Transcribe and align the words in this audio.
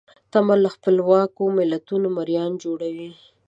تمه 0.31 0.55
له 0.63 0.69
خپلواکو 0.75 1.43
ملتونو 1.57 2.07
مریان 2.17 2.51
جوړوي. 2.63 3.09